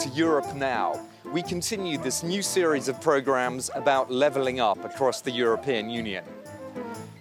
To 0.00 0.08
Europe 0.08 0.54
Now. 0.54 0.98
We 1.30 1.42
continue 1.42 1.98
this 1.98 2.22
new 2.22 2.40
series 2.40 2.88
of 2.88 2.98
programs 3.02 3.70
about 3.74 4.10
levelling 4.10 4.58
up 4.58 4.82
across 4.82 5.20
the 5.20 5.30
European 5.30 5.90
Union. 5.90 6.24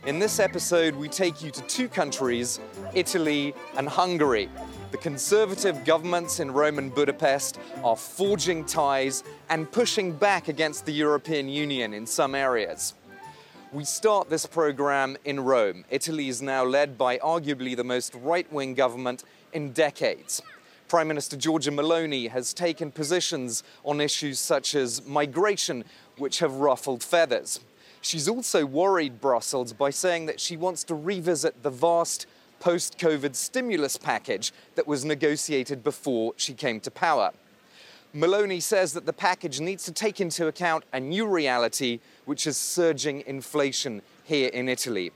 In 0.05 0.17
this 0.17 0.39
episode, 0.39 0.95
we 0.95 1.09
take 1.09 1.43
you 1.43 1.51
to 1.51 1.61
two 1.63 1.89
countries, 1.89 2.61
Italy 2.93 3.53
and 3.75 3.89
Hungary. 3.89 4.47
The 4.91 4.97
conservative 4.97 5.83
governments 5.83 6.39
in 6.39 6.51
Rome 6.51 6.77
and 6.77 6.95
Budapest 6.95 7.59
are 7.83 7.97
forging 7.97 8.63
ties 8.63 9.25
and 9.49 9.69
pushing 9.69 10.13
back 10.13 10.47
against 10.47 10.85
the 10.85 10.93
European 10.93 11.49
Union 11.49 11.93
in 11.93 12.05
some 12.05 12.33
areas. 12.33 12.93
We 13.73 13.83
start 13.83 14.29
this 14.29 14.45
program 14.45 15.17
in 15.25 15.41
Rome. 15.41 15.83
Italy 15.89 16.29
is 16.29 16.41
now 16.41 16.63
led 16.63 16.97
by 16.97 17.17
arguably 17.17 17.75
the 17.75 17.83
most 17.83 18.15
right 18.15 18.49
wing 18.53 18.73
government 18.73 19.25
in 19.51 19.73
decades. 19.73 20.41
Prime 20.89 21.07
Minister 21.07 21.37
Giorgia 21.37 21.71
Meloni 21.71 22.31
has 22.31 22.51
taken 22.51 22.91
positions 22.91 23.63
on 23.83 24.01
issues 24.01 24.39
such 24.39 24.73
as 24.73 25.05
migration, 25.05 25.85
which 26.17 26.39
have 26.39 26.55
ruffled 26.55 27.03
feathers. 27.03 27.59
She's 28.01 28.27
also 28.27 28.65
worried 28.65 29.21
Brussels 29.21 29.71
by 29.71 29.91
saying 29.91 30.25
that 30.25 30.39
she 30.39 30.57
wants 30.57 30.83
to 30.85 30.95
revisit 30.95 31.61
the 31.61 31.69
vast 31.69 32.25
post 32.59 32.97
COVID 32.97 33.35
stimulus 33.35 33.97
package 33.97 34.51
that 34.73 34.87
was 34.87 35.05
negotiated 35.05 35.83
before 35.83 36.33
she 36.37 36.55
came 36.55 36.79
to 36.79 36.89
power. 36.89 37.33
Meloni 38.15 38.59
says 38.59 38.93
that 38.93 39.05
the 39.05 39.13
package 39.13 39.59
needs 39.59 39.85
to 39.85 39.91
take 39.91 40.19
into 40.19 40.47
account 40.47 40.85
a 40.91 40.99
new 40.99 41.27
reality, 41.27 41.99
which 42.25 42.47
is 42.47 42.57
surging 42.57 43.23
inflation 43.27 44.01
here 44.23 44.49
in 44.49 44.67
Italy. 44.67 45.11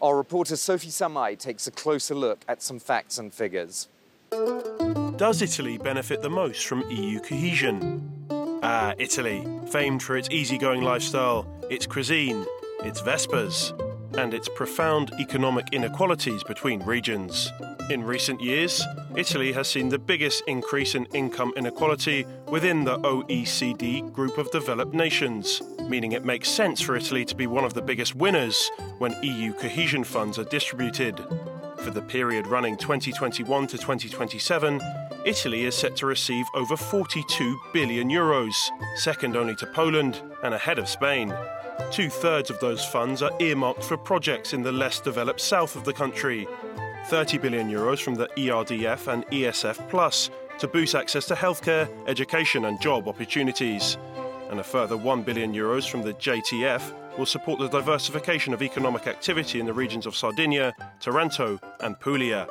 Our 0.00 0.16
reporter 0.16 0.56
Sophie 0.56 0.88
Samaille 0.88 1.38
takes 1.38 1.68
a 1.68 1.70
closer 1.70 2.16
look 2.16 2.40
at 2.48 2.60
some 2.62 2.80
facts 2.80 3.18
and 3.18 3.32
figures. 3.32 3.86
Does 4.32 5.42
Italy 5.42 5.76
benefit 5.76 6.22
the 6.22 6.30
most 6.30 6.64
from 6.64 6.90
EU 6.90 7.20
cohesion? 7.20 8.10
Ah, 8.62 8.94
Italy, 8.96 9.46
famed 9.70 10.02
for 10.02 10.16
its 10.16 10.30
easygoing 10.30 10.80
lifestyle, 10.80 11.46
its 11.68 11.86
cuisine, 11.86 12.46
its 12.82 13.02
Vespas, 13.02 13.72
and 14.16 14.32
its 14.32 14.48
profound 14.48 15.12
economic 15.20 15.66
inequalities 15.72 16.42
between 16.44 16.82
regions. 16.84 17.52
In 17.90 18.04
recent 18.04 18.40
years, 18.40 18.82
Italy 19.14 19.52
has 19.52 19.68
seen 19.68 19.90
the 19.90 19.98
biggest 19.98 20.42
increase 20.46 20.94
in 20.94 21.04
income 21.12 21.52
inequality 21.56 22.24
within 22.48 22.84
the 22.84 22.98
OECD 23.00 24.10
group 24.12 24.38
of 24.38 24.50
developed 24.50 24.94
nations, 24.94 25.60
meaning 25.88 26.12
it 26.12 26.24
makes 26.24 26.48
sense 26.48 26.80
for 26.80 26.96
Italy 26.96 27.26
to 27.26 27.36
be 27.36 27.46
one 27.46 27.64
of 27.64 27.74
the 27.74 27.82
biggest 27.82 28.14
winners 28.14 28.70
when 28.96 29.14
EU 29.22 29.52
cohesion 29.52 30.04
funds 30.04 30.38
are 30.38 30.44
distributed. 30.44 31.20
For 31.82 31.90
the 31.90 32.00
period 32.00 32.46
running 32.46 32.76
2021 32.76 33.66
to 33.66 33.76
2027, 33.76 34.80
Italy 35.24 35.64
is 35.64 35.74
set 35.74 35.96
to 35.96 36.06
receive 36.06 36.46
over 36.54 36.76
42 36.76 37.60
billion 37.72 38.08
euros, 38.08 38.54
second 38.94 39.36
only 39.36 39.56
to 39.56 39.66
Poland 39.66 40.22
and 40.44 40.54
ahead 40.54 40.78
of 40.78 40.88
Spain. 40.88 41.34
Two 41.90 42.08
thirds 42.08 42.50
of 42.50 42.60
those 42.60 42.84
funds 42.84 43.20
are 43.20 43.32
earmarked 43.40 43.82
for 43.82 43.96
projects 43.96 44.52
in 44.52 44.62
the 44.62 44.70
less 44.70 45.00
developed 45.00 45.40
south 45.40 45.74
of 45.74 45.84
the 45.84 45.92
country. 45.92 46.46
30 47.06 47.38
billion 47.38 47.68
euros 47.68 48.00
from 48.00 48.14
the 48.14 48.28
ERDF 48.36 49.12
and 49.12 49.26
ESF 49.26 49.88
Plus 49.88 50.30
to 50.58 50.68
boost 50.68 50.94
access 50.94 51.26
to 51.26 51.34
healthcare, 51.34 51.88
education, 52.06 52.66
and 52.66 52.80
job 52.80 53.08
opportunities. 53.08 53.98
And 54.50 54.60
a 54.60 54.64
further 54.64 54.96
1 54.96 55.22
billion 55.22 55.52
euros 55.52 55.90
from 55.90 56.02
the 56.02 56.14
JTF 56.14 57.01
will 57.18 57.26
support 57.26 57.58
the 57.58 57.68
diversification 57.68 58.54
of 58.54 58.62
economic 58.62 59.06
activity 59.06 59.60
in 59.60 59.66
the 59.66 59.72
regions 59.72 60.06
of 60.06 60.16
Sardinia, 60.16 60.74
Taranto, 61.00 61.58
and 61.80 61.98
Puglia. 62.00 62.46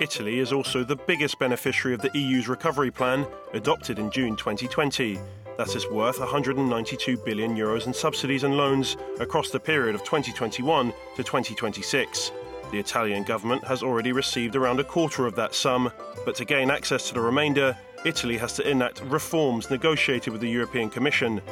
Italy 0.00 0.38
is 0.38 0.52
also 0.52 0.84
the 0.84 0.96
biggest 0.96 1.38
beneficiary 1.38 1.94
of 1.94 2.00
the 2.00 2.10
EU's 2.16 2.48
recovery 2.48 2.90
plan, 2.90 3.26
adopted 3.52 3.98
in 3.98 4.10
June 4.10 4.36
2020. 4.36 5.18
That 5.56 5.74
is 5.74 5.90
worth 5.90 6.20
192 6.20 7.16
billion 7.18 7.56
euros 7.56 7.86
in 7.86 7.92
subsidies 7.92 8.44
and 8.44 8.56
loans 8.56 8.96
across 9.18 9.50
the 9.50 9.58
period 9.58 9.96
of 9.96 10.04
2021 10.04 10.92
to 11.16 11.24
2026. 11.24 12.30
The 12.70 12.78
Italian 12.78 13.24
government 13.24 13.64
has 13.64 13.82
already 13.82 14.12
received 14.12 14.54
around 14.54 14.78
a 14.78 14.84
quarter 14.84 15.26
of 15.26 15.34
that 15.34 15.54
sum, 15.54 15.90
but 16.24 16.36
to 16.36 16.44
gain 16.44 16.70
access 16.70 17.08
to 17.08 17.14
the 17.14 17.20
remainder, 17.20 17.76
Italy 18.04 18.36
has 18.36 18.52
to 18.54 18.70
enact 18.70 19.00
reforms 19.00 19.70
negotiated 19.70 20.32
with 20.32 20.42
the 20.42 20.50
European 20.50 20.90
Commission. 20.90 21.42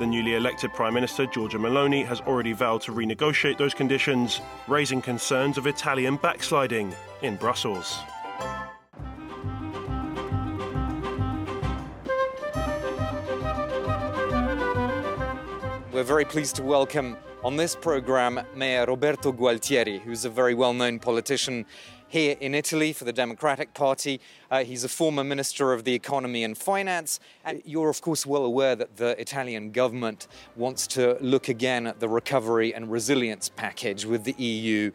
The 0.00 0.06
newly 0.06 0.34
elected 0.34 0.72
Prime 0.72 0.92
Minister 0.92 1.24
Giorgia 1.24 1.60
Meloni 1.60 2.04
has 2.04 2.20
already 2.22 2.52
vowed 2.52 2.80
to 2.82 2.92
renegotiate 2.92 3.58
those 3.58 3.74
conditions, 3.74 4.40
raising 4.66 5.00
concerns 5.00 5.56
of 5.56 5.68
Italian 5.68 6.16
backsliding 6.16 6.92
in 7.22 7.36
Brussels. 7.36 8.00
We're 15.92 16.02
very 16.02 16.24
pleased 16.24 16.56
to 16.56 16.64
welcome 16.64 17.16
on 17.44 17.56
this 17.56 17.76
program 17.76 18.40
Mayor 18.56 18.86
Roberto 18.86 19.32
Gualtieri, 19.32 20.00
who's 20.00 20.24
a 20.24 20.30
very 20.30 20.54
well 20.54 20.74
known 20.74 20.98
politician 20.98 21.66
here 22.08 22.36
in 22.40 22.54
Italy 22.54 22.92
for 22.92 23.04
the 23.04 23.12
Democratic 23.12 23.74
Party. 23.74 24.20
Uh, 24.50 24.64
he's 24.64 24.84
a 24.84 24.88
former 24.88 25.24
Minister 25.24 25.72
of 25.72 25.84
the 25.84 25.94
Economy 25.94 26.44
and 26.44 26.56
Finance. 26.56 27.20
And 27.44 27.62
you're, 27.64 27.90
of 27.90 28.00
course, 28.00 28.24
well 28.24 28.44
aware 28.44 28.76
that 28.76 28.96
the 28.96 29.20
Italian 29.20 29.70
government 29.72 30.28
wants 30.56 30.86
to 30.88 31.16
look 31.20 31.48
again 31.48 31.86
at 31.86 32.00
the 32.00 32.08
recovery 32.08 32.74
and 32.74 32.90
resilience 32.90 33.48
package 33.48 34.04
with 34.04 34.24
the 34.24 34.32
EU. 34.32 34.90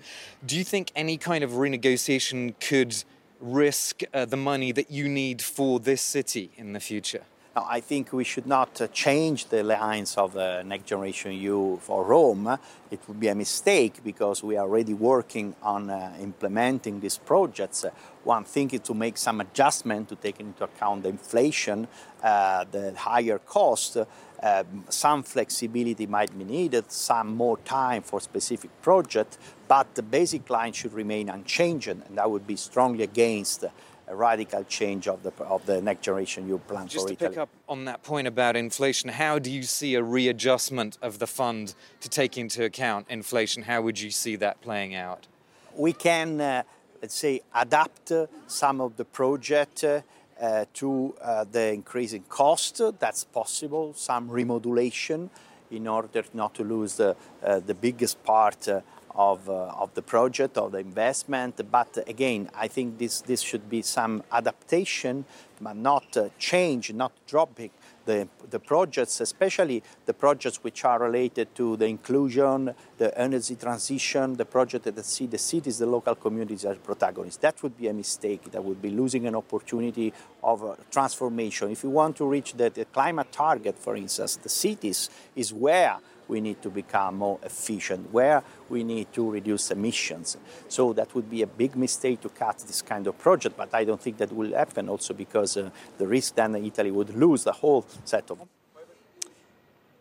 Do 0.46 0.58
you 0.58 0.64
think 0.64 0.92
any 0.96 1.18
kind 1.18 1.44
of 1.44 1.52
renegotiation 1.52 2.54
could 2.60 2.96
risk 3.40 4.02
uh, 4.14 4.26
the 4.26 4.38
money 4.38 4.72
that 4.72 4.92
you 4.92 5.08
need 5.08 5.42
for 5.42 5.80
this 5.80 6.02
city 6.02 6.52
in 6.58 6.74
the 6.74 6.80
future? 6.80 7.24
I 7.68 7.80
think 7.80 8.14
we 8.14 8.24
should 8.24 8.46
not 8.46 8.82
uh, 8.82 8.88
change 8.88 9.46
the 9.46 9.64
lines 9.64 10.18
of 10.18 10.34
the 10.34 10.64
Next 10.64 10.86
Generation 10.86 11.32
EU 11.34 11.78
for 11.78 12.04
Rome. 12.04 12.58
It 12.92 13.00
would 13.08 13.20
be 13.20 13.28
a 13.28 13.36
mistake 13.36 14.04
because 14.04 14.44
we 14.44 14.58
are 14.58 14.68
already 14.68 14.94
working 14.94 15.56
on 15.62 15.90
uh, 15.90 16.14
implementing 16.22 17.00
these 17.00 17.18
projects. 17.18 17.86
Uh, 17.86 17.92
one 18.24 18.44
thing 18.44 18.70
is 18.72 18.82
to 18.82 18.94
make 18.94 19.18
some 19.18 19.42
adjustment 19.42 20.10
to 20.10 20.16
take 20.16 20.40
into 20.40 20.64
account 20.64 21.04
the 21.04 21.10
inflation, 21.10 21.88
uh, 22.24 22.66
the 22.70 22.94
higher 22.96 23.40
cost. 23.40 23.98
Um, 24.42 24.86
some 24.90 25.24
flexibility 25.24 26.06
might 26.08 26.38
be 26.38 26.46
needed, 26.46 26.92
some 26.92 27.36
more 27.36 27.58
time 27.58 28.04
for 28.04 28.22
specific 28.22 28.70
project, 28.82 29.38
but 29.68 29.96
the 29.96 30.04
basic 30.04 30.50
line 30.50 30.74
should 30.74 30.94
remain 30.94 31.30
unchanged, 31.30 31.90
and 31.90 32.20
I 32.20 32.26
would 32.26 32.48
be 32.48 32.56
strongly 32.56 33.04
against 33.04 33.66
a 34.10 34.16
radical 34.16 34.64
change 34.64 35.08
of 35.08 35.22
the, 35.22 35.32
of 35.44 35.66
the 35.68 35.82
next 35.82 36.02
generation 36.02 36.48
EU 36.48 36.58
plan 36.58 36.88
Just 36.88 37.06
for 37.06 37.10
to 37.10 37.14
Italy. 37.14 37.30
pick 37.30 37.38
up 37.38 37.50
on 37.70 37.86
that 37.86 38.02
point 38.02 38.28
about 38.28 38.56
inflation, 38.56 39.10
how 39.12 39.38
do 39.38 39.52
you 39.52 39.62
see 39.64 39.94
a 39.94 40.04
readjustment 40.04 40.98
of 41.02 41.20
the 41.20 41.28
fund 41.28 41.76
to 42.02 42.10
take 42.10 42.38
into 42.38 42.64
account 42.66 43.06
inflation? 43.10 43.64
How 43.64 43.82
would 43.82 44.00
you 44.00 44.10
see 44.10 44.36
that 44.38 44.62
playing 44.62 44.96
out? 44.96 45.28
We 45.76 45.94
can, 45.94 46.42
uh, 46.42 46.64
let's 47.02 47.16
say, 47.16 47.42
adapt 47.54 48.12
uh, 48.12 48.26
some 48.48 48.82
of 48.82 48.98
the 48.98 49.06
project 49.06 49.84
uh, 49.84 50.02
uh, 50.42 50.66
to 50.74 51.16
uh, 51.22 51.46
the 51.52 51.72
increasing 51.74 52.24
cost. 52.30 52.82
That's 53.00 53.24
possible. 53.26 53.94
Some 53.94 54.30
remodulation 54.30 55.30
in 55.70 55.88
order 55.88 56.24
not 56.34 56.56
to 56.56 56.64
lose 56.64 56.96
the, 56.96 57.16
uh, 57.44 57.60
the 57.60 57.76
biggest 57.76 58.24
part 58.24 58.68
uh, 58.68 58.82
of, 59.16 59.50
uh, 59.50 59.68
of 59.68 59.94
the 59.94 60.02
project, 60.02 60.58
of 60.58 60.72
the 60.72 60.80
investment. 60.80 61.60
But 61.72 61.98
again, 62.08 62.50
I 62.56 62.68
think 62.68 62.98
this, 62.98 63.22
this 63.22 63.42
should 63.42 63.70
be 63.70 63.82
some 63.82 64.24
adaptation, 64.32 65.26
but 65.62 65.76
not 65.76 66.16
uh, 66.16 66.30
change, 66.38 66.94
not 66.94 67.12
dropping 67.28 67.72
the, 68.10 68.28
the 68.50 68.60
projects, 68.60 69.22
especially 69.22 69.84
the 70.08 70.14
projects 70.14 70.64
which 70.64 70.84
are 70.84 71.00
related 71.00 71.54
to 71.54 71.78
the 71.78 71.86
inclusion, 71.86 72.74
the 72.98 73.16
energy 73.16 73.56
transition, 73.56 74.36
the 74.36 74.46
project 74.46 74.86
that 74.86 75.06
see 75.06 75.28
the 75.28 75.38
cities, 75.38 75.78
the 75.78 75.86
local 75.86 76.16
communities 76.16 76.66
as 76.66 76.78
protagonists. 76.80 77.38
That 77.38 77.62
would 77.62 77.78
be 77.78 77.88
a 77.88 77.94
mistake. 77.94 78.52
That 78.52 78.64
would 78.64 78.82
be 78.82 78.90
losing 78.90 79.28
an 79.28 79.36
opportunity 79.36 80.12
of 80.44 80.64
uh, 80.64 80.76
transformation. 80.90 81.70
If 81.70 81.84
you 81.84 81.92
want 81.92 82.16
to 82.18 82.26
reach 82.26 82.54
the, 82.54 82.72
the 82.72 82.86
climate 82.86 83.32
target, 83.32 83.78
for 83.78 83.96
instance, 83.96 84.38
the 84.38 84.50
cities 84.50 85.10
is 85.36 85.54
where 85.54 85.98
we 86.30 86.40
need 86.40 86.62
to 86.62 86.70
become 86.70 87.18
more 87.18 87.40
efficient, 87.44 88.14
where 88.14 88.44
we 88.70 88.84
need 88.84 89.12
to 89.14 89.30
reduce 89.30 89.72
emissions. 89.72 90.38
So 90.70 90.94
that 90.94 91.14
would 91.16 91.30
be 91.30 91.42
a 91.42 91.48
big 91.48 91.76
mistake 91.76 92.22
to 92.22 92.30
cut 92.30 92.60
this 92.60 92.82
kind 92.82 93.08
of 93.08 93.18
project, 93.18 93.58
but 93.58 93.74
I 93.74 93.84
don't 93.84 94.00
think 94.00 94.18
that 94.18 94.32
will 94.32 94.54
happen 94.54 94.88
also 94.88 95.14
because 95.14 95.58
uh, 95.58 95.70
the 95.98 96.08
risk 96.08 96.36
then 96.36 96.56
Italy 96.56 96.92
would 96.92 97.16
lose 97.16 97.44
the 97.44 97.54
whole 97.54 97.86
set 98.06 98.32
of 98.32 98.40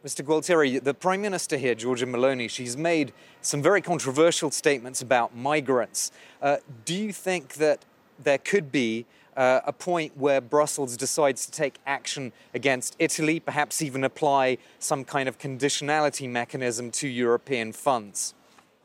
Mr. 0.04 0.24
Gualtieri, 0.24 0.82
the 0.82 0.94
Prime 0.94 1.20
Minister 1.20 1.56
here, 1.56 1.74
Giorgia 1.74 2.06
Meloni, 2.06 2.48
she's 2.48 2.76
made 2.76 3.12
some 3.42 3.60
very 3.60 3.82
controversial 3.82 4.52
statements 4.52 5.02
about 5.02 5.34
migrants. 5.34 6.12
Uh, 6.40 6.58
do 6.84 6.94
you 6.94 7.12
think 7.12 7.54
that 7.54 7.84
there 8.16 8.38
could 8.38 8.70
be 8.70 9.06
uh, 9.38 9.60
a 9.64 9.72
point 9.72 10.16
where 10.16 10.40
Brussels 10.40 10.96
decides 10.96 11.46
to 11.46 11.52
take 11.52 11.76
action 11.86 12.32
against 12.52 12.96
Italy, 12.98 13.38
perhaps 13.38 13.80
even 13.80 14.02
apply 14.02 14.58
some 14.80 15.04
kind 15.04 15.28
of 15.28 15.38
conditionality 15.38 16.28
mechanism 16.28 16.90
to 16.90 17.06
European 17.06 17.72
funds? 17.72 18.34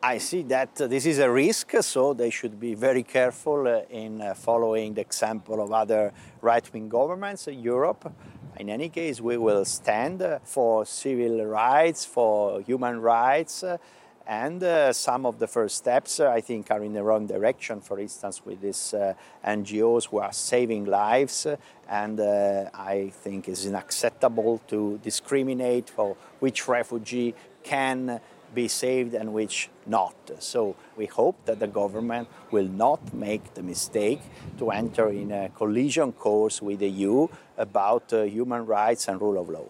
I 0.03 0.19
see 0.19 0.43
that 0.43 0.79
uh, 0.79 0.87
this 0.87 1.05
is 1.05 1.19
a 1.19 1.31
risk, 1.31 1.71
so 1.81 2.13
they 2.13 2.29
should 2.29 2.59
be 2.59 2.75
very 2.75 3.03
careful 3.03 3.67
uh, 3.67 3.81
in 3.89 4.21
uh, 4.21 4.33
following 4.35 4.93
the 4.93 5.01
example 5.01 5.61
of 5.63 5.71
other 5.71 6.11
right 6.41 6.73
wing 6.73 6.87
governments 6.87 7.47
in 7.47 7.59
Europe. 7.59 8.13
In 8.59 8.69
any 8.69 8.89
case, 8.89 9.19
we 9.19 9.37
will 9.37 9.65
stand 9.65 10.21
for 10.43 10.85
civil 10.85 11.45
rights, 11.45 12.05
for 12.05 12.61
human 12.61 13.01
rights, 13.01 13.63
and 14.25 14.63
uh, 14.63 14.93
some 14.93 15.25
of 15.25 15.39
the 15.39 15.47
first 15.47 15.77
steps, 15.77 16.19
I 16.19 16.41
think, 16.41 16.71
are 16.71 16.83
in 16.83 16.93
the 16.93 17.03
wrong 17.03 17.27
direction. 17.27 17.81
For 17.81 17.99
instance, 17.99 18.45
with 18.45 18.61
these 18.61 18.93
NGOs 19.45 20.07
who 20.09 20.19
are 20.19 20.31
saving 20.31 20.85
lives, 20.85 21.47
and 21.89 22.21
I 22.21 23.11
think 23.13 23.49
it's 23.49 23.65
unacceptable 23.65 24.61
to 24.69 24.99
discriminate 25.03 25.89
for 25.89 26.15
which 26.39 26.67
refugee 26.67 27.35
can 27.63 28.21
be 28.53 28.67
saved 28.67 29.13
and 29.13 29.33
which 29.33 29.69
not. 29.85 30.15
So 30.39 30.75
we 30.95 31.05
hope 31.05 31.45
that 31.45 31.59
the 31.59 31.67
government 31.67 32.27
will 32.51 32.67
not 32.67 33.13
make 33.13 33.53
the 33.53 33.63
mistake 33.63 34.21
to 34.57 34.71
enter 34.71 35.09
in 35.09 35.31
a 35.31 35.49
collision 35.49 36.11
course 36.13 36.61
with 36.61 36.79
the 36.79 36.89
EU 36.89 37.27
about 37.57 38.13
uh, 38.13 38.23
human 38.23 38.65
rights 38.65 39.07
and 39.07 39.19
rule 39.19 39.39
of 39.39 39.49
law. 39.49 39.65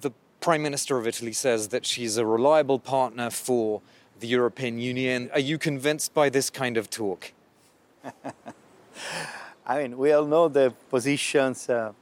The 0.00 0.10
Prime 0.44 0.60
Minister 0.60 0.98
of 0.98 1.06
Italy 1.06 1.32
says 1.32 1.68
that 1.68 1.86
she's 1.86 2.18
a 2.18 2.26
reliable 2.26 2.78
partner 2.78 3.30
for 3.30 3.80
the 4.20 4.26
European 4.26 4.78
Union. 4.78 5.30
Are 5.32 5.40
you 5.40 5.56
convinced 5.56 6.12
by 6.12 6.28
this 6.28 6.50
kind 6.50 6.76
of 6.76 6.90
talk? 6.90 7.32
I 9.66 9.78
mean, 9.78 9.96
we 9.96 10.12
all 10.12 10.26
know 10.26 10.48
the 10.48 10.74
positions 10.90 11.70
uh, 11.70 11.92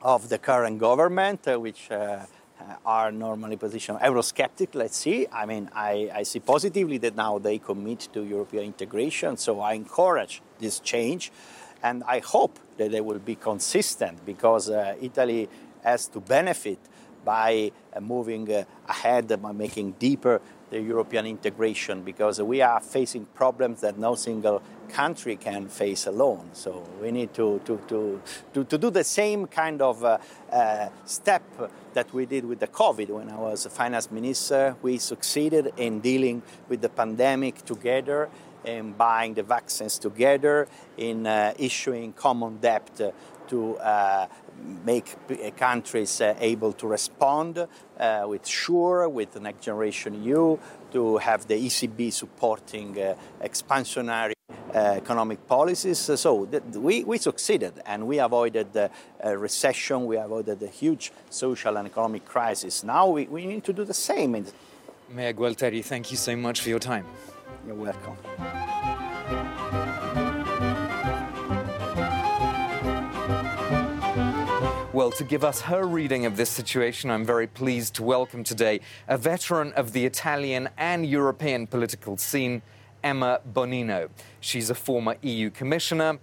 of 0.00 0.30
the 0.30 0.38
current 0.38 0.78
government, 0.78 1.46
uh, 1.46 1.60
which 1.60 1.90
uh, 1.90 1.94
uh, 1.94 2.76
are 2.86 3.12
normally 3.12 3.58
positioned 3.58 3.98
Eurosceptic, 4.00 4.74
let's 4.74 4.96
see. 4.96 5.26
I 5.30 5.44
mean, 5.44 5.68
I, 5.74 6.10
I, 6.14 6.22
see 6.22 6.40
positively 6.40 6.96
that 6.96 7.14
now 7.14 7.36
they 7.36 7.58
commit 7.58 8.08
to 8.14 8.24
European 8.24 8.64
integration, 8.64 9.36
so 9.36 9.60
I 9.60 9.74
encourage 9.74 10.40
this 10.58 10.80
change. 10.80 11.30
And 11.82 12.04
I 12.04 12.20
hope 12.20 12.58
that 12.78 12.90
they 12.90 13.02
will 13.02 13.18
be 13.18 13.34
consistent 13.34 14.24
because 14.24 14.70
uh, 14.70 14.94
Italy 14.98 15.50
has 15.84 16.06
to 16.06 16.20
benefit 16.20 16.78
by 17.26 17.72
uh, 17.92 18.00
moving 18.00 18.50
uh, 18.50 18.64
ahead, 18.88 19.28
by 19.42 19.52
making 19.52 19.92
deeper 19.98 20.40
the 20.70 20.80
European 20.80 21.26
integration 21.26 22.02
because 22.02 22.40
we 22.40 22.60
are 22.60 22.80
facing 22.80 23.24
problems 23.34 23.80
that 23.82 23.98
no 23.98 24.14
single 24.14 24.62
country 24.88 25.36
can 25.36 25.68
face 25.68 26.06
alone. 26.06 26.48
So 26.52 26.82
we 27.02 27.10
need 27.10 27.34
to, 27.34 27.60
to, 27.64 27.78
to, 27.88 28.22
to, 28.54 28.64
to 28.64 28.78
do 28.78 28.90
the 28.90 29.04
same 29.04 29.46
kind 29.46 29.82
of 29.82 30.04
uh, 30.04 30.18
uh, 30.50 30.88
step 31.04 31.42
that 31.94 32.12
we 32.12 32.26
did 32.26 32.44
with 32.44 32.60
the 32.60 32.66
COVID. 32.66 33.10
When 33.10 33.30
I 33.30 33.36
was 33.36 33.66
finance 33.66 34.10
minister, 34.10 34.76
we 34.82 34.98
succeeded 34.98 35.72
in 35.76 36.00
dealing 36.00 36.42
with 36.68 36.80
the 36.80 36.88
pandemic 36.88 37.64
together, 37.64 38.28
in 38.64 38.92
buying 38.92 39.34
the 39.34 39.44
vaccines 39.44 39.98
together, 39.98 40.66
in 40.96 41.26
uh, 41.26 41.54
issuing 41.58 42.12
common 42.12 42.58
debt 42.58 43.00
to 43.48 43.76
uh, 43.78 44.26
make 44.84 45.16
countries 45.56 46.20
uh, 46.20 46.34
able 46.40 46.72
to 46.72 46.86
respond 46.86 47.58
uh, 47.58 48.24
with 48.26 48.46
SURE, 48.46 49.08
with 49.08 49.32
the 49.32 49.40
Next 49.40 49.62
Generation 49.62 50.22
EU, 50.22 50.58
to 50.92 51.18
have 51.18 51.46
the 51.46 51.54
ECB 51.54 52.12
supporting 52.12 53.00
uh, 53.00 53.14
expansionary 53.42 54.32
uh, 54.74 54.78
economic 54.96 55.46
policies. 55.46 55.98
So 55.98 56.48
we, 56.74 57.04
we 57.04 57.18
succeeded 57.18 57.74
and 57.86 58.06
we 58.06 58.18
avoided 58.18 58.72
the 58.72 58.90
recession, 59.24 60.06
we 60.06 60.16
avoided 60.16 60.60
the 60.60 60.68
huge 60.68 61.12
social 61.30 61.76
and 61.76 61.86
economic 61.86 62.24
crisis. 62.24 62.84
Now 62.84 63.08
we, 63.08 63.26
we 63.26 63.46
need 63.46 63.64
to 63.64 63.72
do 63.72 63.84
the 63.84 63.94
same. 63.94 64.44
Mayor 65.10 65.32
Gualtieri, 65.32 65.84
thank 65.84 66.10
you 66.10 66.16
so 66.16 66.36
much 66.36 66.60
for 66.60 66.68
your 66.68 66.80
time. 66.80 67.06
You're 67.66 67.76
welcome. 67.76 68.16
Well, 74.96 75.10
to 75.10 75.24
give 75.24 75.44
us 75.44 75.60
her 75.60 75.84
reading 75.86 76.24
of 76.24 76.38
this 76.38 76.48
situation, 76.48 77.10
I'm 77.10 77.26
very 77.26 77.46
pleased 77.46 77.96
to 77.96 78.02
welcome 78.02 78.42
today 78.42 78.80
a 79.06 79.18
veteran 79.18 79.74
of 79.74 79.92
the 79.92 80.06
Italian 80.06 80.70
and 80.78 81.04
European 81.04 81.66
political 81.66 82.16
scene, 82.16 82.62
Emma 83.04 83.40
Bonino. 83.52 84.08
She's 84.40 84.70
a 84.70 84.74
former 84.74 85.16
EU 85.20 85.50
commissioner, 85.50 86.18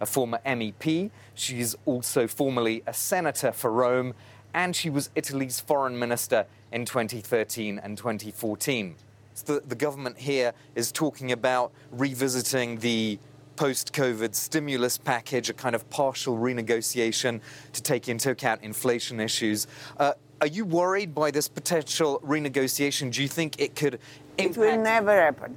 a 0.00 0.06
former 0.06 0.40
MEP. 0.44 1.12
She's 1.34 1.76
also 1.84 2.26
formerly 2.26 2.82
a 2.84 2.92
senator 2.92 3.52
for 3.52 3.70
Rome, 3.70 4.12
and 4.52 4.74
she 4.74 4.90
was 4.90 5.08
Italy's 5.14 5.60
foreign 5.60 5.96
minister 5.96 6.46
in 6.72 6.84
2013 6.84 7.78
and 7.78 7.96
2014. 7.96 8.96
So 9.34 9.60
the, 9.60 9.68
the 9.68 9.76
government 9.76 10.18
here 10.18 10.52
is 10.74 10.90
talking 10.90 11.30
about 11.30 11.70
revisiting 11.92 12.78
the 12.78 13.20
post 13.56 13.92
COVID 13.92 14.34
stimulus 14.34 14.98
package, 14.98 15.50
a 15.50 15.54
kind 15.54 15.74
of 15.74 15.88
partial 15.90 16.36
renegotiation 16.36 17.40
to 17.72 17.82
take 17.82 18.08
into 18.08 18.30
account 18.30 18.62
inflation 18.62 19.20
issues. 19.20 19.66
Uh, 19.98 20.12
are 20.40 20.46
you 20.46 20.64
worried 20.64 21.14
by 21.14 21.30
this 21.30 21.48
potential 21.48 22.20
renegotiation? 22.24 23.10
Do 23.10 23.22
you 23.22 23.28
think 23.28 23.58
it 23.58 23.74
could 23.74 23.98
impact? 24.36 24.56
It 24.56 24.60
will 24.60 24.82
never 24.82 25.12
happen. 25.12 25.56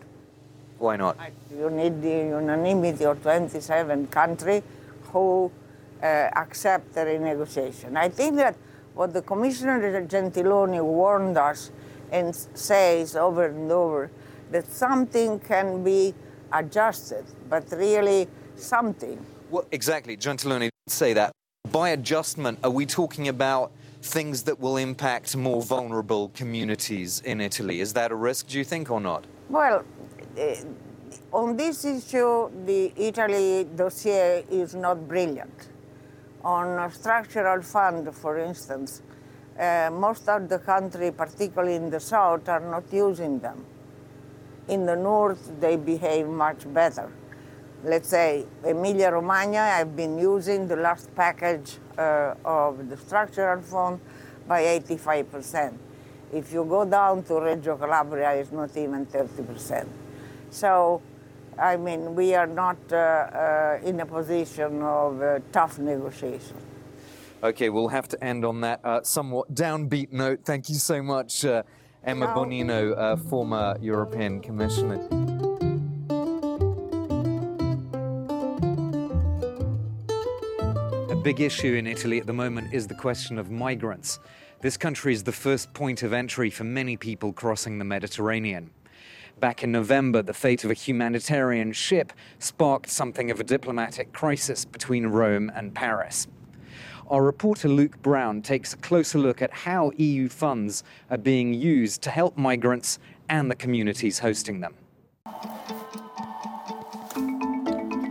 Why 0.78 0.96
not? 0.96 1.18
You 1.52 1.70
need 1.70 2.02
the 2.02 2.38
unanimity 2.40 3.04
of 3.04 3.22
27 3.22 4.08
countries 4.08 4.64
who 5.12 5.52
uh, 6.02 6.06
accept 6.06 6.94
the 6.94 7.02
renegotiation. 7.02 7.98
I 7.98 8.08
think 8.08 8.38
that 8.38 8.56
what 8.94 9.14
the 9.14 9.22
Commissioner 9.22 10.06
Gentiloni 10.08 10.82
warned 10.82 11.38
us 11.38 11.72
and 12.12 12.34
says 12.34 13.18
over 13.18 13.48
and 13.48 13.70
over 13.72 14.10
that 14.52 14.66
something 14.72 15.40
can 15.40 15.84
be 15.84 16.14
adjusted, 16.54 17.26
but 17.50 17.66
really 17.72 18.28
something. 18.56 19.24
Well, 19.50 19.66
exactly. 19.72 20.18
Gentiloni 20.18 20.70
say 20.88 21.14
that. 21.14 21.32
By 21.72 21.90
adjustment, 21.90 22.60
are 22.64 22.70
we 22.70 22.86
talking 22.86 23.28
about 23.28 23.72
things 24.02 24.44
that 24.44 24.60
will 24.60 24.78
impact 24.78 25.36
more 25.36 25.62
vulnerable 25.62 26.30
communities 26.30 27.22
in 27.26 27.42
Italy? 27.42 27.82
Is 27.82 27.94
that 27.94 28.12
a 28.12 28.16
risk, 28.16 28.48
do 28.48 28.58
you 28.58 28.64
think, 28.64 28.90
or 28.90 29.00
not? 29.00 29.26
Well, 29.50 29.84
uh, 30.40 30.56
on 31.32 31.58
this 31.58 31.86
issue, 31.86 32.50
the 32.66 32.92
Italy 32.96 33.68
dossier 33.76 34.46
is 34.50 34.74
not 34.74 35.08
brilliant. 35.08 35.70
On 36.44 36.80
a 36.80 36.92
structural 36.92 37.62
fund, 37.62 38.14
for 38.16 38.40
instance, 38.40 39.02
uh, 39.60 39.90
most 39.92 40.30
of 40.30 40.48
the 40.48 40.60
country, 40.60 41.12
particularly 41.12 41.76
in 41.76 41.90
the 41.90 42.00
south, 42.00 42.48
are 42.48 42.62
not 42.62 42.84
using 42.92 43.40
them. 43.40 43.66
In 44.70 44.86
the 44.86 44.96
north, 44.96 45.60
they 45.60 45.76
behave 45.78 46.28
much 46.28 46.72
better. 46.72 47.12
Let's 47.84 48.10
say 48.10 48.46
Emilia 48.64 49.10
Romagna, 49.12 49.60
I've 49.60 49.96
been 49.96 50.20
using 50.20 50.68
the 50.68 50.76
last 50.76 51.14
package 51.16 51.78
uh, 51.98 52.36
of 52.46 52.88
the 52.88 52.98
structural 52.98 53.62
fund 53.62 54.00
by 54.48 54.62
85%. 54.80 55.74
If 56.32 56.54
you 56.54 56.66
go 56.66 56.86
down 56.86 57.24
to 57.24 57.40
Reggio 57.40 57.78
Calabria, 57.78 58.34
it's 58.34 58.52
not 58.52 58.78
even 58.78 59.08
30%. 59.08 59.88
So, 60.52 61.02
I 61.58 61.76
mean, 61.78 62.14
we 62.14 62.36
are 62.36 62.46
not 62.46 62.78
uh, 62.92 62.96
uh, 62.96 63.80
in 63.84 64.00
a 64.00 64.06
position 64.06 64.84
of 64.84 65.20
uh, 65.20 65.40
tough 65.52 65.80
negotiation. 65.80 66.58
Okay, 67.42 67.70
we'll 67.70 67.88
have 67.88 68.08
to 68.10 68.24
end 68.24 68.46
on 68.46 68.62
that 68.62 68.82
uh, 68.84 69.02
somewhat 69.02 69.52
downbeat 69.56 70.12
note. 70.12 70.42
Thank 70.44 70.70
you 70.70 70.76
so 70.76 71.02
much. 71.02 71.44
Emma 72.04 72.28
no. 72.28 72.34
Bonino, 72.34 72.98
uh, 72.98 73.18
former 73.18 73.78
European 73.82 74.40
Commissioner. 74.40 74.96
A 81.10 81.16
big 81.16 81.42
issue 81.42 81.74
in 81.74 81.86
Italy 81.86 82.20
at 82.20 82.26
the 82.26 82.34
moment 82.34 82.74
is 82.74 82.88
the 82.88 82.96
question 82.96 83.38
of 83.38 83.52
migrants. 83.52 84.20
This 84.62 84.78
country 84.78 85.14
is 85.14 85.24
the 85.24 85.34
first 85.34 85.74
point 85.74 86.02
of 86.02 86.14
entry 86.14 86.50
for 86.50 86.64
many 86.64 86.96
people 86.96 87.34
crossing 87.34 87.80
the 87.80 87.86
Mediterranean. 87.86 88.72
Back 89.40 89.64
in 89.64 89.72
November, 89.72 90.22
the 90.22 90.34
fate 90.34 90.64
of 90.64 90.72
a 90.72 90.74
humanitarian 90.74 91.74
ship 91.74 92.14
sparked 92.40 92.90
something 92.90 93.30
of 93.30 93.40
a 93.40 93.44
diplomatic 93.44 94.14
crisis 94.14 94.66
between 94.66 95.08
Rome 95.08 95.52
and 95.54 95.74
Paris 95.74 96.28
our 97.10 97.24
reporter 97.24 97.68
Luke 97.68 98.00
Brown 98.04 98.42
takes 98.42 98.74
a 98.74 98.78
closer 98.78 99.18
look 99.18 99.42
at 99.42 99.52
how 99.52 99.92
EU 99.98 100.30
funds 100.30 100.84
are 101.10 101.18
being 101.18 101.54
used 101.54 102.04
to 102.04 102.12
help 102.12 102.38
migrants 102.38 103.00
and 103.30 103.50
the 103.50 103.56
communities 103.56 104.20
hosting 104.20 104.60
them. 104.60 104.76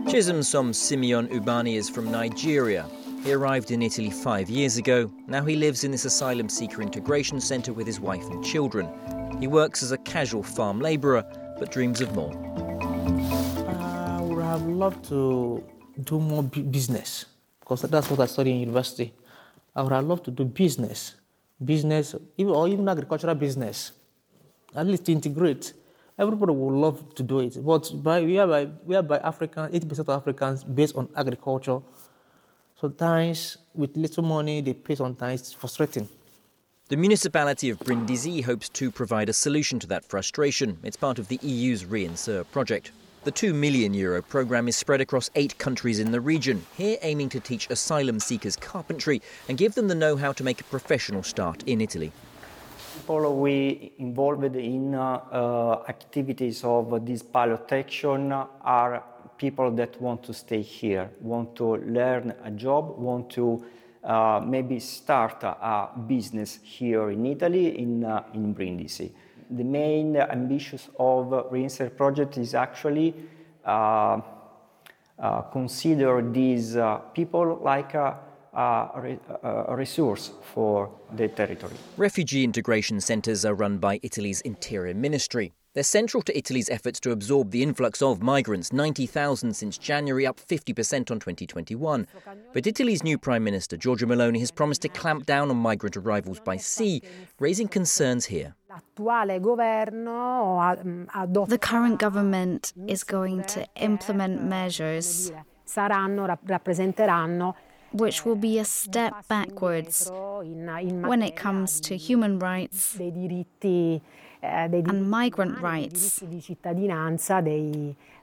Chisimsom 0.09 0.75
Simeon 0.75 1.27
Ubani 1.29 1.75
is 1.75 1.89
from 1.89 2.11
Nigeria. 2.11 2.85
He 3.23 3.31
arrived 3.31 3.71
in 3.71 3.81
Italy 3.81 4.09
five 4.09 4.49
years 4.49 4.77
ago. 4.77 5.11
Now 5.27 5.45
he 5.45 5.55
lives 5.55 5.83
in 5.83 5.91
this 5.91 6.05
asylum 6.05 6.49
seeker 6.49 6.81
integration 6.81 7.39
centre 7.39 7.73
with 7.73 7.87
his 7.87 7.99
wife 7.99 8.25
and 8.29 8.43
children. 8.43 8.89
He 9.39 9.47
works 9.47 9.81
as 9.83 9.91
a 9.91 9.97
casual 9.99 10.43
farm 10.43 10.81
labourer, 10.81 11.23
but 11.57 11.71
dreams 11.71 12.01
of 12.01 12.13
more. 12.15 12.33
I 13.69 14.21
would 14.21 14.43
have 14.43 14.63
loved 14.63 15.05
to 15.09 15.63
do 16.03 16.19
more 16.19 16.43
business 16.43 17.25
because 17.69 17.83
that's 17.83 18.09
what 18.09 18.19
I 18.19 18.25
studied 18.25 18.53
in 18.53 18.59
university. 18.61 19.13
I 19.75 19.83
would 19.83 19.93
have 19.93 20.03
loved 20.03 20.25
to 20.25 20.31
do 20.31 20.43
business, 20.43 21.13
business, 21.63 22.15
or 22.37 22.67
even 22.67 22.89
agricultural 22.89 23.35
business, 23.35 23.91
at 24.75 24.87
least 24.87 25.07
integrate 25.07 25.73
everybody 26.17 26.51
would 26.51 26.73
love 26.73 27.15
to 27.15 27.23
do 27.23 27.39
it. 27.39 27.55
But 27.63 27.91
by, 28.03 28.21
we 28.21 28.37
are 28.37 28.47
by, 28.47 28.67
we 28.85 28.95
are 28.95 29.01
by 29.01 29.19
African, 29.19 29.71
80% 29.71 29.99
of 29.99 30.09
Africans 30.09 30.63
based 30.65 30.95
on 30.95 31.07
agriculture. 31.15 31.79
Sometimes 32.79 33.57
with 33.73 33.95
little 33.95 34.23
money, 34.23 34.61
they 34.61 34.73
pay 34.73 34.95
sometimes 34.95 35.53
frustrating. 35.53 36.09
The 36.89 36.97
municipality 36.97 37.69
of 37.69 37.79
Brindisi 37.79 38.43
hopes 38.43 38.67
to 38.69 38.91
provide 38.91 39.29
a 39.29 39.33
solution 39.33 39.79
to 39.79 39.87
that 39.87 40.03
frustration. 40.03 40.77
It's 40.83 40.97
part 40.97 41.19
of 41.19 41.27
the 41.29 41.39
EU's 41.41 41.85
Reinsert 41.85 42.51
project. 42.51 42.91
The 43.23 43.31
2 43.31 43.53
million 43.53 43.93
euro 43.93 44.21
programme 44.21 44.67
is 44.67 44.77
spread 44.77 45.01
across 45.01 45.29
eight 45.35 45.57
countries 45.57 45.99
in 45.99 46.11
the 46.11 46.21
region, 46.21 46.65
here 46.77 46.97
aiming 47.01 47.29
to 47.29 47.39
teach 47.39 47.69
asylum 47.69 48.19
seekers 48.19 48.55
carpentry 48.55 49.21
and 49.47 49.57
give 49.57 49.75
them 49.75 49.87
the 49.87 49.95
know 49.95 50.15
how 50.15 50.31
to 50.33 50.43
make 50.43 50.61
a 50.61 50.63
professional 50.65 51.23
start 51.23 51.63
in 51.63 51.81
Italy 51.81 52.11
people 53.09 53.39
we 53.41 53.91
involved 53.97 54.55
in 54.55 54.93
uh, 54.93 55.19
uh, 55.31 55.83
activities 55.87 56.63
of 56.63 57.03
this 57.05 57.23
pilot 57.23 57.71
action 57.71 58.31
are 58.31 59.03
people 59.37 59.71
that 59.71 59.99
want 59.99 60.21
to 60.21 60.33
stay 60.33 60.61
here, 60.61 61.09
want 61.21 61.55
to 61.55 61.77
learn 61.77 62.35
a 62.43 62.51
job, 62.51 62.99
want 62.99 63.29
to 63.29 63.65
uh, 64.03 64.41
maybe 64.45 64.79
start 64.79 65.41
a, 65.43 65.89
business 66.07 66.59
here 66.61 67.09
in 67.09 67.25
Italy, 67.25 67.79
in, 67.79 68.03
uh, 68.03 68.23
in 68.33 68.53
Brindisi. 68.53 69.11
The 69.49 69.63
main 69.63 70.15
ambitions 70.15 70.89
of 70.99 71.27
Reinsert 71.51 71.97
project 71.97 72.37
is 72.37 72.53
actually 72.53 73.15
uh, 73.65 74.21
uh, 75.17 75.41
consider 75.51 76.21
these 76.31 76.77
people 77.13 77.59
like 77.63 77.93
a 77.95 78.19
resource 79.69 80.31
for 80.53 80.89
the 81.15 81.27
territory. 81.27 81.73
Refugee 81.97 82.43
integration 82.43 83.01
centres 83.01 83.43
are 83.43 83.55
run 83.55 83.77
by 83.79 83.99
Italy's 84.03 84.41
Interior 84.41 84.93
Ministry. 84.93 85.53
They're 85.73 85.83
central 85.83 86.23
to 86.23 86.37
Italy's 86.37 86.69
efforts 86.69 86.99
to 87.01 87.11
absorb 87.11 87.51
the 87.51 87.61
influx 87.61 88.01
of 88.01 88.23
migrants, 88.23 88.73
90,000 88.73 89.55
since 89.55 89.77
January, 89.77 90.25
up 90.25 90.39
50% 90.39 91.11
on 91.11 91.19
2021. 91.19 92.07
But 92.53 92.65
Italy's 92.65 93.03
new 93.03 93.19
Prime 93.19 93.43
Minister, 93.43 93.77
Giorgia 93.77 94.07
Meloni, 94.07 94.39
has 94.39 94.49
promised 94.49 94.81
to 94.81 94.89
clamp 94.89 95.27
down 95.27 95.51
on 95.51 95.57
migrant 95.57 95.95
arrivals 95.95 96.39
by 96.39 96.57
sea, 96.57 97.03
raising 97.39 97.67
concerns 97.67 98.25
here. 98.25 98.55
The 98.69 98.81
current 101.59 101.99
government 101.99 102.73
is 102.87 103.03
going 103.03 103.43
to 103.43 103.65
implement 103.75 104.43
measures 104.43 105.31
which 107.91 108.25
will 108.25 108.35
be 108.35 108.59
a 108.59 108.65
step 108.65 109.27
backwards 109.27 110.11
when 110.11 111.23
it 111.23 111.35
comes 111.35 111.81
to 111.81 111.97
human 111.97 112.37
rights 112.37 112.95
and 114.41 115.09
migrant 115.09 115.59
rights 115.59 116.23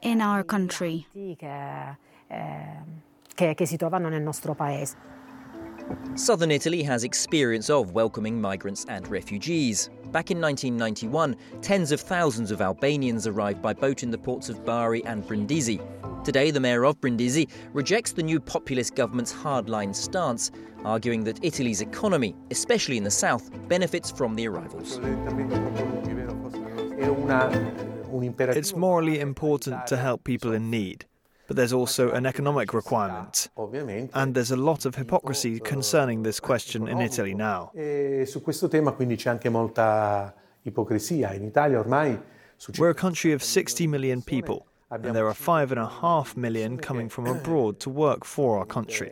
in 0.01 0.21
our 0.21 0.43
country. 0.43 1.07
Southern 6.15 6.51
Italy 6.51 6.83
has 6.83 7.03
experience 7.03 7.69
of 7.69 7.91
welcoming 7.91 8.41
migrants 8.41 8.85
and 8.89 9.07
refugees. 9.07 9.89
Back 10.11 10.31
in 10.31 10.39
1991, 10.39 11.35
tens 11.61 11.91
of 11.91 11.99
thousands 11.99 12.49
of 12.49 12.61
Albanians 12.61 13.27
arrived 13.27 13.61
by 13.61 13.73
boat 13.73 14.03
in 14.03 14.09
the 14.09 14.17
ports 14.17 14.47
of 14.47 14.63
Bari 14.63 15.03
and 15.03 15.27
Brindisi. 15.27 15.81
Today, 16.23 16.49
the 16.49 16.61
mayor 16.61 16.85
of 16.85 16.99
Brindisi 17.01 17.49
rejects 17.73 18.13
the 18.13 18.23
new 18.23 18.39
populist 18.39 18.95
government's 18.95 19.33
hardline 19.33 19.93
stance, 19.93 20.51
arguing 20.85 21.25
that 21.25 21.43
Italy's 21.43 21.81
economy, 21.81 22.35
especially 22.51 22.95
in 22.95 23.03
the 23.03 23.11
south, 23.11 23.51
benefits 23.67 24.09
from 24.09 24.33
the 24.35 24.47
arrivals. 24.47 24.99
It's 28.57 28.75
morally 28.75 29.19
important 29.19 29.87
to 29.87 29.97
help 29.97 30.23
people 30.23 30.53
in 30.53 30.71
need, 30.71 31.05
but 31.47 31.55
there's 31.55 31.73
also 31.73 32.11
an 32.11 32.25
economic 32.25 32.73
requirement. 32.73 33.49
And 34.13 34.35
there's 34.35 34.51
a 34.51 34.57
lot 34.57 34.85
of 34.85 34.95
hypocrisy 34.95 35.59
concerning 35.59 36.23
this 36.23 36.39
question 36.39 36.87
in 36.87 36.99
Italy 37.01 37.33
now. 37.33 37.71
We're 42.77 42.89
a 42.89 42.95
country 42.95 43.31
of 43.33 43.43
60 43.43 43.87
million 43.87 44.21
people 44.21 44.67
and 44.89 45.15
there 45.15 45.27
are 45.27 45.33
five 45.33 45.71
and 45.71 45.79
a 45.79 45.87
half 45.87 46.37
million 46.37 46.77
coming 46.77 47.09
from 47.09 47.27
abroad 47.27 47.79
to 47.81 47.89
work 47.89 48.23
for 48.23 48.57
our 48.59 48.65
country. 48.65 49.11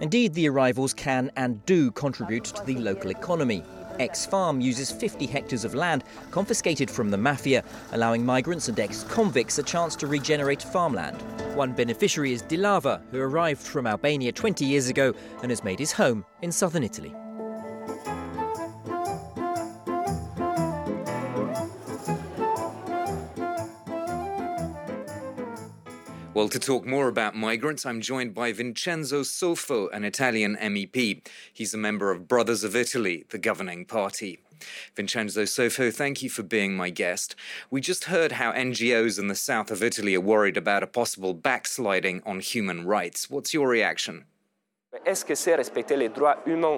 Indeed, 0.00 0.34
the 0.34 0.48
arrivals 0.48 0.94
can 0.94 1.30
and 1.36 1.64
do 1.64 1.90
contribute 1.92 2.44
to 2.44 2.64
the 2.64 2.76
local 2.78 3.10
economy. 3.10 3.62
X 3.98 4.26
Farm 4.26 4.60
uses 4.60 4.90
50 4.90 5.26
hectares 5.26 5.64
of 5.64 5.74
land 5.74 6.04
confiscated 6.30 6.90
from 6.90 7.10
the 7.10 7.18
mafia, 7.18 7.64
allowing 7.92 8.24
migrants 8.24 8.68
and 8.68 8.78
ex 8.78 9.04
convicts 9.04 9.58
a 9.58 9.62
chance 9.62 9.96
to 9.96 10.06
regenerate 10.06 10.62
farmland. 10.62 11.20
One 11.54 11.72
beneficiary 11.72 12.32
is 12.32 12.42
Dilava, 12.42 13.00
who 13.10 13.20
arrived 13.20 13.62
from 13.62 13.86
Albania 13.86 14.32
20 14.32 14.64
years 14.64 14.88
ago 14.88 15.14
and 15.42 15.50
has 15.50 15.64
made 15.64 15.78
his 15.78 15.92
home 15.92 16.24
in 16.42 16.52
southern 16.52 16.82
Italy. 16.82 17.14
Well, 26.38 26.48
to 26.50 26.60
talk 26.60 26.86
more 26.86 27.08
about 27.08 27.34
migrants, 27.34 27.84
I'm 27.84 28.00
joined 28.00 28.32
by 28.32 28.52
Vincenzo 28.52 29.22
Sofo, 29.22 29.88
an 29.92 30.04
Italian 30.04 30.56
MEP. 30.56 31.26
He's 31.52 31.74
a 31.74 31.76
member 31.76 32.12
of 32.12 32.28
Brothers 32.28 32.62
of 32.62 32.76
Italy, 32.76 33.24
the 33.30 33.38
governing 33.38 33.84
party. 33.84 34.38
Vincenzo 34.94 35.42
Sofo, 35.42 35.92
thank 35.92 36.22
you 36.22 36.30
for 36.30 36.44
being 36.44 36.76
my 36.76 36.90
guest. 36.90 37.34
We 37.72 37.80
just 37.80 38.04
heard 38.04 38.30
how 38.30 38.52
NGOs 38.52 39.18
in 39.18 39.26
the 39.26 39.34
south 39.34 39.72
of 39.72 39.82
Italy 39.82 40.14
are 40.14 40.20
worried 40.20 40.56
about 40.56 40.84
a 40.84 40.86
possible 40.86 41.34
backsliding 41.34 42.22
on 42.24 42.38
human 42.38 42.86
rights. 42.86 43.28
What's 43.28 43.52
your 43.52 43.66
reaction? 43.66 44.26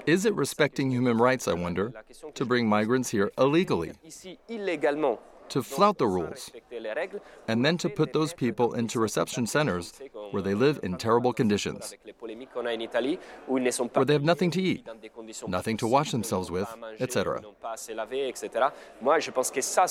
Is 0.07 0.25
it 0.25 0.35
respecting 0.35 0.91
human 0.91 1.19
rights, 1.19 1.47
I 1.47 1.53
wonder, 1.53 1.93
to 2.33 2.45
bring 2.47 2.67
migrants 2.67 3.11
here 3.11 3.31
illegally? 3.37 3.93
to 5.51 5.63
flout 5.65 5.99
the 5.99 6.07
rules, 6.07 6.51
and 7.49 7.65
then 7.65 7.77
to 7.79 7.89
put 7.89 8.13
those 8.13 8.33
people 8.33 8.75
into 8.75 9.01
reception 9.01 9.47
centers 9.47 9.93
where 10.31 10.43
they 10.43 10.55
live 10.55 10.81
in 10.83 10.97
terrible 10.97 11.33
conditions, 11.33 11.95
where 13.93 14.05
they 14.05 14.13
have 14.13 14.23
nothing 14.23 14.51
to 14.51 14.63
eat, 14.63 14.87
nothing 15.49 15.77
to 15.77 15.87
wash 15.87 16.11
themselves 16.13 16.51
with, 16.51 16.69
etc. 17.01 17.43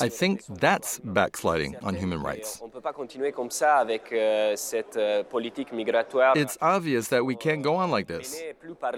I 0.01 0.09
think 0.09 0.45
that's 0.45 0.99
backsliding 0.99 1.75
on 1.77 1.95
human 1.95 2.21
rights. 2.21 2.61
It's 6.35 6.57
obvious 6.61 7.07
that 7.09 7.25
we 7.25 7.35
can't 7.35 7.63
go 7.63 7.75
on 7.75 7.91
like 7.91 8.07
this. 8.07 8.41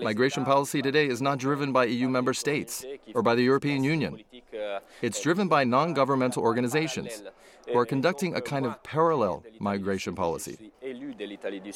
Migration 0.02 0.46
policy 0.46 0.82
today 0.82 1.08
is 1.08 1.22
not 1.22 1.38
driven 1.40 1.72
by 1.72 1.86
EU 1.86 2.10
member 2.10 2.34
states 2.34 2.86
or 3.16 3.22
by 3.22 3.36
the 3.36 3.44
European 3.44 3.84
Union. 3.84 4.24
It's 5.02 5.22
driven 5.22 5.48
by 5.48 5.64
non 5.64 5.94
governmental 5.94 6.44
organizations 6.44 7.24
who 7.72 7.80
are 7.80 7.86
conducting 7.86 8.36
a 8.36 8.42
kind 8.42 8.66
of 8.66 8.82
parallel 8.84 9.44
migration 9.60 10.16
policy. 10.16 10.72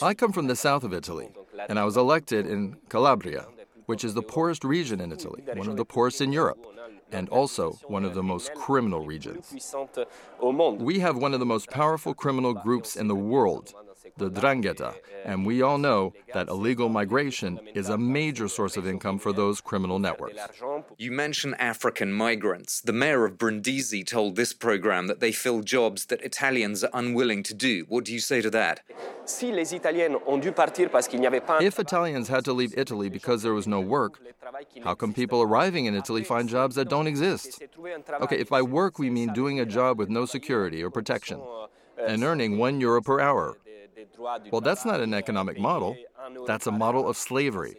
I 0.01 0.13
come 0.13 0.31
from 0.31 0.47
the 0.47 0.55
south 0.55 0.83
of 0.83 0.93
Italy, 0.93 1.29
and 1.69 1.79
I 1.79 1.85
was 1.85 1.97
elected 1.97 2.45
in 2.45 2.77
Calabria, 2.89 3.45
which 3.85 4.03
is 4.03 4.13
the 4.13 4.21
poorest 4.21 4.63
region 4.63 4.99
in 5.01 5.11
Italy, 5.11 5.43
one 5.53 5.67
of 5.67 5.77
the 5.77 5.85
poorest 5.85 6.21
in 6.21 6.31
Europe, 6.31 6.65
and 7.11 7.29
also 7.29 7.73
one 7.87 8.03
of 8.03 8.13
the 8.13 8.23
most 8.23 8.53
criminal 8.53 9.05
regions. 9.05 9.53
We 10.41 10.99
have 10.99 11.17
one 11.17 11.33
of 11.33 11.39
the 11.39 11.45
most 11.45 11.69
powerful 11.69 12.13
criminal 12.13 12.53
groups 12.53 12.95
in 12.95 13.07
the 13.07 13.15
world 13.15 13.73
the 14.17 14.29
'Ndrangheta, 14.29 14.95
and 15.25 15.45
we 15.45 15.61
all 15.61 15.77
know 15.77 16.13
that 16.33 16.47
illegal 16.47 16.89
migration 16.89 17.59
is 17.73 17.89
a 17.89 17.97
major 17.97 18.47
source 18.47 18.77
of 18.77 18.87
income 18.87 19.19
for 19.19 19.33
those 19.33 19.59
criminal 19.59 19.99
networks. 19.99 20.39
You 20.97 21.11
mention 21.11 21.53
African 21.55 22.13
migrants. 22.13 22.81
The 22.81 22.93
mayor 22.93 23.25
of 23.25 23.37
Brindisi 23.37 24.05
told 24.05 24.35
this 24.35 24.53
program 24.53 25.07
that 25.07 25.19
they 25.19 25.31
fill 25.31 25.61
jobs 25.61 26.05
that 26.05 26.21
Italians 26.21 26.83
are 26.83 26.91
unwilling 26.93 27.43
to 27.43 27.53
do. 27.53 27.85
What 27.89 28.05
do 28.05 28.13
you 28.13 28.19
say 28.19 28.41
to 28.41 28.49
that? 28.51 28.81
If 31.61 31.79
Italians 31.79 32.27
had 32.29 32.45
to 32.45 32.53
leave 32.53 32.73
Italy 32.77 33.09
because 33.09 33.43
there 33.43 33.53
was 33.53 33.67
no 33.67 33.81
work, 33.81 34.21
how 34.83 34.95
come 34.95 35.13
people 35.13 35.41
arriving 35.41 35.87
in 35.87 35.95
Italy 35.95 36.23
find 36.23 36.47
jobs 36.47 36.75
that 36.75 36.89
don't 36.89 37.07
exist? 37.07 37.61
Okay, 38.21 38.37
if 38.37 38.49
by 38.49 38.61
work 38.61 38.99
we 38.99 39.09
mean 39.09 39.33
doing 39.33 39.59
a 39.59 39.65
job 39.65 39.99
with 39.99 40.09
no 40.09 40.25
security 40.25 40.83
or 40.83 40.89
protection 40.89 41.41
and 41.97 42.23
earning 42.23 42.57
one 42.57 42.79
euro 42.79 43.01
per 43.01 43.19
hour, 43.19 43.57
well, 44.51 44.61
that's 44.61 44.85
not 44.85 44.99
an 45.01 45.13
economic 45.13 45.59
model. 45.59 45.95
That's 46.47 46.67
a 46.67 46.71
model 46.71 47.07
of 47.07 47.17
slavery. 47.17 47.77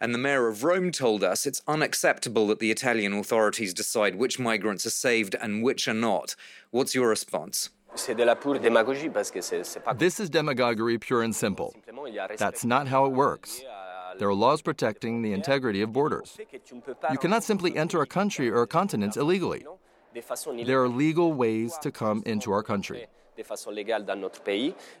And 0.00 0.14
the 0.14 0.18
mayor 0.18 0.48
of 0.48 0.62
Rome 0.62 0.92
told 0.92 1.24
us 1.24 1.46
it's 1.46 1.62
unacceptable 1.66 2.46
that 2.48 2.58
the 2.58 2.70
Italian 2.70 3.14
authorities 3.14 3.72
decide 3.72 4.16
which 4.16 4.38
migrants 4.38 4.84
are 4.84 4.90
saved 4.90 5.34
and 5.40 5.62
which 5.62 5.88
are 5.88 5.94
not. 5.94 6.36
What's 6.70 6.94
your 6.94 7.08
response? 7.08 7.70
This 9.96 10.20
is 10.20 10.30
demagoguery 10.30 10.98
pure 10.98 11.22
and 11.22 11.34
simple. 11.34 11.74
That's 12.36 12.64
not 12.64 12.88
how 12.88 13.06
it 13.06 13.12
works. 13.12 13.62
There 14.18 14.28
are 14.28 14.34
laws 14.34 14.62
protecting 14.62 15.22
the 15.22 15.32
integrity 15.32 15.82
of 15.82 15.92
borders. 15.92 16.38
You 17.10 17.18
cannot 17.18 17.44
simply 17.44 17.76
enter 17.76 18.00
a 18.02 18.06
country 18.06 18.50
or 18.50 18.62
a 18.62 18.66
continent 18.66 19.16
illegally. 19.16 19.64
There 20.64 20.82
are 20.82 20.88
legal 20.88 21.32
ways 21.32 21.76
to 21.82 21.90
come 21.90 22.22
into 22.24 22.52
our 22.52 22.62
country. 22.62 23.06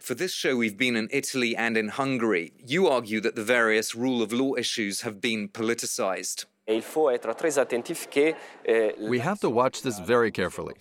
For 0.00 0.14
this 0.14 0.32
show, 0.32 0.56
we've 0.56 0.76
been 0.76 0.96
in 0.96 1.08
Italy 1.10 1.56
and 1.56 1.76
in 1.76 1.88
Hungary. 1.88 2.52
You 2.66 2.88
argue 2.88 3.20
that 3.22 3.34
the 3.34 3.44
various 3.44 3.94
rule 3.94 4.22
of 4.22 4.32
law 4.32 4.54
issues 4.56 5.02
have 5.02 5.20
been 5.20 5.48
politicized. 5.48 6.44
We 6.68 6.80
have 9.20 9.40
to 9.40 9.50
watch 9.50 9.82
this 9.82 9.98
very 10.00 10.30
carefully. 10.30 10.74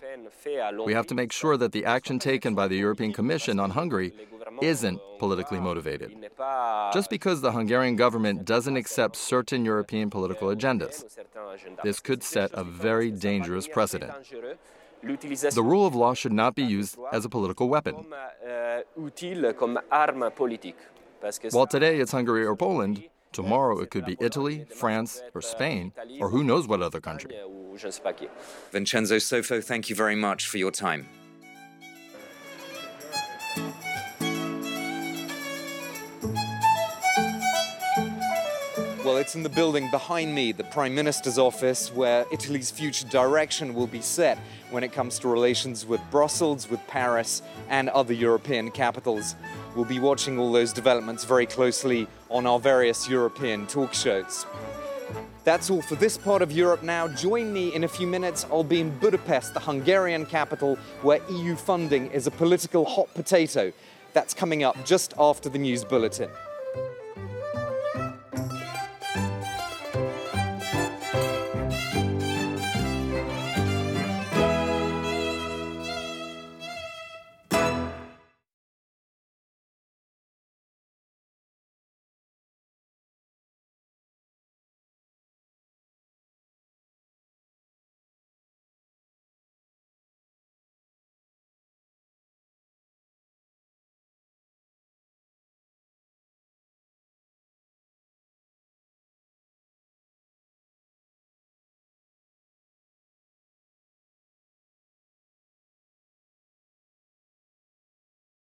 We 0.86 0.94
have 0.94 1.08
to 1.08 1.16
make 1.16 1.32
sure 1.32 1.58
that 1.58 1.72
the 1.72 1.86
action 1.86 2.20
taken 2.20 2.54
by 2.56 2.68
the 2.68 2.76
European 2.76 3.14
Commission 3.14 3.60
on 3.60 3.72
Hungary 3.72 4.14
isn't 4.62 5.00
politically 5.20 5.60
motivated. 5.60 6.16
Just 6.94 7.10
because 7.10 7.42
the 7.42 7.52
Hungarian 7.52 7.96
government 7.96 8.46
doesn't 8.46 8.78
accept 8.78 9.16
certain 9.16 9.66
European 9.66 10.10
political 10.10 10.50
agendas, 10.50 11.06
this 11.84 12.00
could 12.00 12.24
set 12.24 12.52
a 12.54 12.64
very 12.64 13.12
dangerous 13.12 13.68
precedent. 13.68 14.14
The 15.04 15.64
rule 15.64 15.86
of 15.86 15.96
law 15.96 16.14
should 16.14 16.34
not 16.34 16.56
be 16.56 16.64
used 16.64 16.98
as 17.12 17.26
a 17.26 17.30
political 17.30 17.70
weapon. 17.70 18.06
While 21.52 21.68
today 21.68 22.00
it's 22.00 22.12
Hungary 22.12 22.46
or 22.46 22.56
Poland, 22.56 23.04
tomorrow 23.32 23.80
it 23.80 23.90
could 23.90 24.06
be 24.06 24.18
Italy, 24.20 24.66
France, 24.74 25.22
or 25.34 25.42
Spain, 25.42 25.92
or 26.20 26.30
who 26.30 26.44
knows 26.44 26.68
what 26.68 26.82
other 26.82 27.02
country. 27.02 27.36
Vincenzo 28.72 29.18
Sofo, 29.18 29.64
thank 29.64 29.90
you 29.90 29.96
very 29.96 30.16
much 30.16 30.48
for 30.48 30.58
your 30.58 30.72
time. 30.72 31.08
Well, 39.06 39.18
it's 39.18 39.36
in 39.36 39.44
the 39.44 39.50
building 39.50 39.92
behind 39.92 40.34
me, 40.34 40.52
the 40.52 40.64
Prime 40.64 40.96
Minister's 40.96 41.38
office, 41.38 41.94
where 41.94 42.26
Italy's 42.32 42.72
future 42.72 43.08
direction 43.08 43.76
will 43.76 43.86
be 43.86 44.02
set 44.02 44.40
when 44.72 44.84
it 44.84 44.94
comes 44.94 45.20
to 45.20 45.28
relations 45.28 45.86
with 45.86 46.02
Brussels, 46.10 46.68
with 46.72 46.80
Paris, 46.88 47.44
and 47.70 47.88
other 47.90 48.14
European 48.14 48.72
capitals. 48.72 49.36
We'll 49.76 49.86
be 49.86 50.00
watching 50.00 50.40
all 50.40 50.52
those 50.52 50.74
developments 50.74 51.24
very 51.24 51.46
closely 51.46 52.08
on 52.32 52.48
our 52.48 52.60
various 52.60 53.08
European 53.08 53.68
talk 53.68 53.94
shows. 53.94 54.48
That's 55.44 55.70
all 55.70 55.84
for 55.84 55.94
this 55.94 56.18
part 56.18 56.42
of 56.42 56.52
Europe 56.52 56.82
now. 56.82 57.08
Join 57.08 57.54
me 57.54 57.76
in 57.76 57.84
a 57.84 57.88
few 57.88 58.08
minutes. 58.08 58.48
I'll 58.52 58.64
be 58.64 58.82
in 58.82 58.90
Budapest, 58.98 59.54
the 59.54 59.60
Hungarian 59.60 60.26
capital, 60.26 60.78
where 61.04 61.22
EU 61.30 61.56
funding 61.56 62.10
is 62.10 62.26
a 62.26 62.32
political 62.32 62.86
hot 62.86 63.14
potato. 63.14 63.72
That's 64.14 64.34
coming 64.34 64.64
up 64.64 64.84
just 64.84 65.14
after 65.20 65.48
the 65.48 65.60
news 65.60 65.84
bulletin. 65.84 66.32